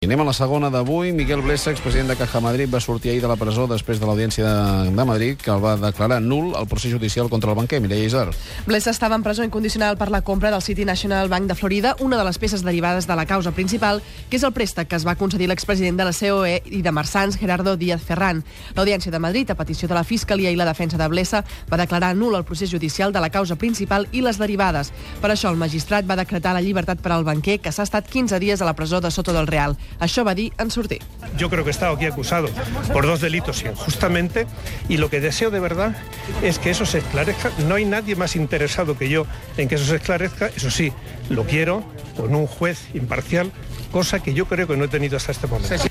[0.00, 1.10] I anem a la segona d'avui.
[1.12, 4.46] Miquel Blesa, expresident de Caja Madrid, va sortir ahir de la presó després de l'audiència
[4.46, 8.06] de, de Madrid, que el va declarar nul el procés judicial contra el banquer, Mireia
[8.08, 8.30] Isar.
[8.64, 12.16] Blesa estava en presó incondicional per la compra del City National Bank de Florida, una
[12.16, 14.00] de les peces derivades de la causa principal,
[14.30, 17.36] que és el préstec que es va concedir l'expresident de la COE i de Marsans,
[17.36, 18.40] Gerardo Díaz Ferran.
[18.80, 22.14] L'audiència de Madrid, a petició de la Fiscalia i la defensa de Blesa, va declarar
[22.16, 24.94] nul el procés judicial de la causa principal i les derivades.
[25.20, 28.40] Per això, el magistrat va decretar la llibertat per al banquer, que s'ha estat 15
[28.40, 29.76] dies a la presó de Soto del Real.
[29.98, 31.00] Això va dir en sortir.
[31.36, 32.48] Yo creo que he estado aquí acusado
[32.92, 34.46] por dos delitos injustamente
[34.88, 35.96] y lo que deseo de verdad
[36.42, 37.50] es que eso se esclarezca.
[37.68, 39.26] No hay nadie más interesado que yo
[39.56, 40.48] en que eso se esclarezca.
[40.48, 40.92] Eso sí,
[41.28, 41.84] lo quiero
[42.16, 43.50] con un juez imparcial,
[43.90, 45.89] cosa que yo creo que no he tenido hasta este momento.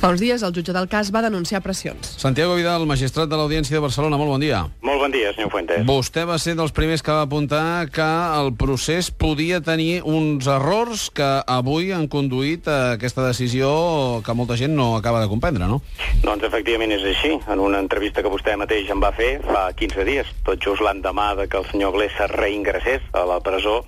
[0.00, 2.14] Fa uns dies, el jutge del cas va denunciar pressions.
[2.16, 4.62] Santiago Vidal, magistrat de l'Audiència de Barcelona, molt bon dia.
[4.80, 5.82] Molt bon dia, senyor Fuentes.
[5.84, 8.06] Vostè va ser dels primers que va apuntar que
[8.38, 14.56] el procés podia tenir uns errors que avui han conduït a aquesta decisió que molta
[14.56, 15.82] gent no acaba de comprendre, no?
[16.24, 17.34] Doncs efectivament és així.
[17.52, 21.34] En una entrevista que vostè mateix em va fer fa 15 dies, tot just l'endemà
[21.42, 23.82] de que el senyor Blesa reingressés a la presó,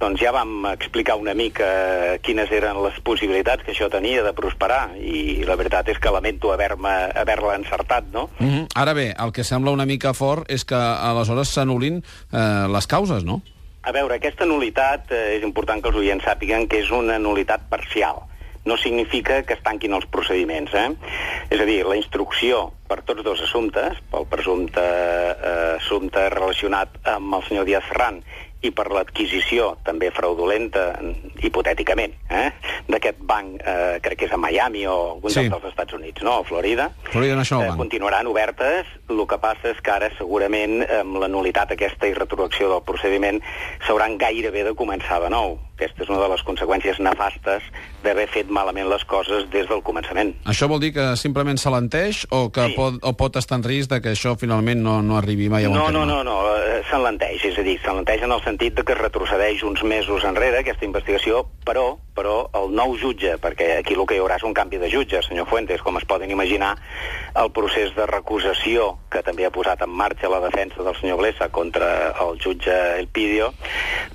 [0.00, 4.96] doncs ja vam explicar una mica quines eren les possibilitats que això tenia de prosperar
[4.96, 8.30] i la veritat és que lamento haver-me haver-la encertat, no?
[8.38, 8.66] Mm -hmm.
[8.74, 13.24] Ara bé, el que sembla una mica fort és que aleshores s'anulin eh, les causes,
[13.24, 13.42] no?
[13.82, 17.68] A veure, aquesta nulitat eh, és important que els oients sàpiguen que és una nulitat
[17.70, 18.26] parcial.
[18.64, 20.74] No significa que es tanquin els procediments.
[20.74, 20.90] Eh?
[21.48, 27.38] És a dir, la instrucció per tots dos assumptes, pel presumpte eh, assumpte relacionat amb
[27.38, 28.20] el senyor Díaz Ferran
[28.62, 30.98] i per l'adquisició també fraudulenta,
[31.42, 32.50] hipotèticament, eh,
[32.88, 35.48] d'aquest banc, eh, crec que és a Miami o algun Sí.
[35.48, 36.38] dels Estats Units, no?
[36.40, 36.90] A Florida.
[37.12, 37.78] Florida National Eh, Bank.
[37.78, 38.86] continuaran obertes.
[39.08, 43.40] El que passa és que ara, segurament, amb la nulitat aquesta i retroacció del procediment,
[43.86, 45.58] s'hauran gairebé de començar de nou.
[45.78, 47.62] Aquesta és una de les conseqüències nefastes
[48.02, 50.32] d'haver fet malament les coses des del començament.
[50.50, 52.74] Això vol dir que simplement s'alenteix o que Sí.
[52.74, 55.68] pot, o pot estar en risc de que això finalment no, no arribi mai a
[55.68, 55.98] bon No, terme?
[56.00, 58.98] no, no, no, eh, s'enlenteix, és a dir, s'enlenteix en el sentit de que es
[58.98, 64.16] retrocedeix uns mesos enrere aquesta investigació, però però el nou jutge, perquè aquí el que
[64.16, 66.76] hi haurà és un canvi de jutge, senyor Fuentes, com es poden imaginar,
[67.36, 71.48] el procés de recusació que també ha posat en marxa la defensa del senyor Blesa
[71.50, 73.52] contra el jutge Elpidio,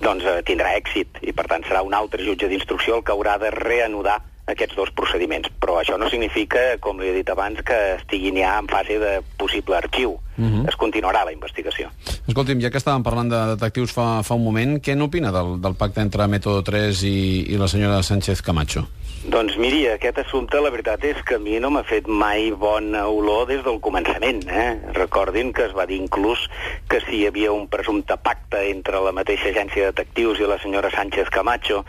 [0.02, 3.38] doncs eh, tindrà èxit, i per tant serà un altre jutge d'instrucció el que haurà
[3.38, 5.52] de reanudar aquests dos procediments.
[5.62, 9.14] Però això no significa, com li he dit abans, que estiguin ja en fase de
[9.38, 10.18] possible arxiu.
[10.38, 10.68] Mhm.
[10.68, 11.90] Es continuarà la investigació.
[12.28, 15.76] Escolti'm, ja que estàvem parlant de detectius fa, fa un moment, què n'opina del, del
[15.76, 17.18] pacte entre Método 3 i,
[17.54, 18.88] i la senyora Sánchez Camacho?
[19.24, 23.06] Doncs miri, aquest assumpte la veritat és que a mi no m'ha fet mai bona
[23.08, 24.42] olor des del començament.
[24.52, 24.66] Eh?
[24.98, 26.44] Recordin que es va dir inclús
[26.92, 30.60] que si hi havia un presumpte pacte entre la mateixa agència de detectius i la
[30.60, 31.86] senyora Sánchez Camacho,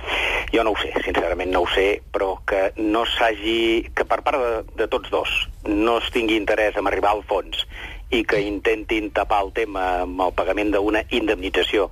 [0.55, 3.91] jo no ho sé, sincerament no ho sé, però que no s'hagi...
[3.95, 5.35] que per part de, de tots dos
[5.67, 7.67] no es tingui interès en arribar al fons
[8.15, 11.89] i que intentin tapar el tema amb el pagament d'una indemnització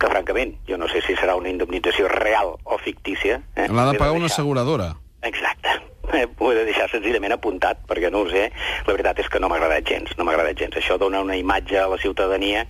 [0.00, 3.42] que francament jo no sé si serà una indemnització real o fictícia.
[3.54, 3.68] Eh?
[3.68, 4.94] L'ha de pagar una asseguradora.
[5.22, 5.76] Exacte.
[6.10, 8.48] Eh, ho he de deixar senzillament apuntat, perquè no ho sé.
[8.82, 10.74] La veritat és que no m'ha agradat gens, no m'ha agradat gens.
[10.80, 12.64] Això dona una imatge a la ciutadania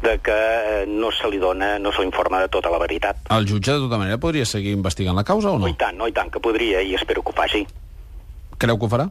[0.00, 3.20] de que eh, no se li dona, no se l'informa de tota la veritat.
[3.36, 5.66] El jutge, de tota manera, podria seguir investigant la causa o No.
[5.66, 5.68] no?
[5.68, 7.66] I tant, no, i tant, que podria, i espero que ho faci.
[8.56, 9.10] Creu que ho farà?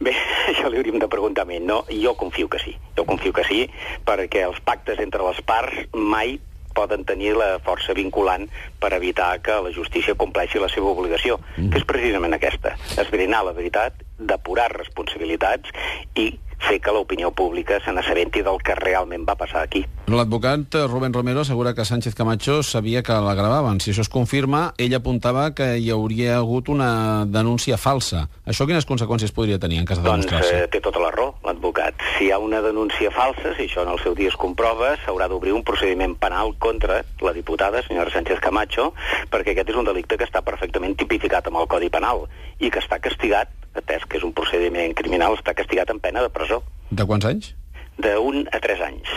[0.00, 0.14] Bé,
[0.50, 1.60] això li hauríem de preguntar a mi.
[1.60, 2.76] No, jo confio que sí.
[2.98, 3.64] Jo confio que sí,
[4.06, 6.38] perquè els pactes entre les parts mai
[6.78, 8.44] poden tenir la força vinculant
[8.78, 11.72] per evitar que la justícia compleixi la seva obligació, mm.
[11.72, 15.74] que és precisament aquesta, esbrinar la veritat, depurar responsabilitats
[16.14, 19.84] i fer que l'opinió pública se n'assabenti del que realment va passar aquí.
[20.08, 23.80] L'advocat eh, Rubén Romero assegura que Sánchez Camacho sabia que la gravaven.
[23.80, 28.26] Si això es confirma, ell apuntava que hi hauria hagut una denúncia falsa.
[28.46, 30.64] Això quines conseqüències podria tenir en cas de Doncs demostrar-se?
[30.64, 31.94] eh, té tota la raó, l'advocat.
[32.16, 35.28] Si hi ha una denúncia falsa, si això en el seu dia es comprova, s'haurà
[35.28, 38.92] d'obrir un procediment penal contra la diputada, senyora Sánchez Camacho,
[39.30, 42.26] perquè aquest és un delicte que està perfectament tipificat amb el Codi Penal
[42.58, 43.48] i que està castigat,
[43.80, 47.54] atès que és un procediment criminal, està castigat amb pena de presó, De quants anys?
[47.98, 49.08] d'un a tres anys.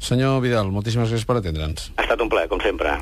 [0.00, 1.90] Senyor Vidal, moltíssimes gràcies per atendre'ns.
[1.96, 2.96] Ha estat un plaer, com sempre.